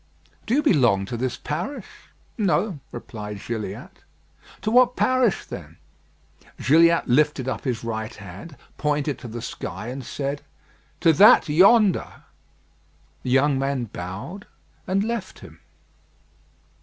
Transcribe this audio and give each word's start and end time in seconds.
"Do 0.47 0.55
you 0.55 0.63
belong 0.63 1.05
to 1.05 1.15
this 1.15 1.37
parish?" 1.37 1.85
"No," 2.35 2.79
replied 2.91 3.39
Gilliatt. 3.39 4.01
"To 4.63 4.71
what 4.71 4.95
parish, 4.95 5.45
then?" 5.45 5.77
Gilliatt 6.59 7.07
lifted 7.07 7.47
up 7.47 7.65
his 7.65 7.83
right 7.83 8.15
hand, 8.15 8.57
pointed 8.79 9.19
to 9.19 9.27
the 9.27 9.43
sky, 9.43 9.89
and 9.89 10.03
said 10.03 10.41
"To 11.01 11.13
that 11.13 11.47
yonder." 11.49 12.23
The 13.21 13.29
young 13.29 13.59
man 13.59 13.83
bowed, 13.93 14.47
and 14.87 15.03
left 15.03 15.37
him. 15.41 15.59